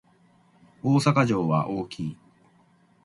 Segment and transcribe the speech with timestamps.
[0.81, 2.17] 大阪城は大きい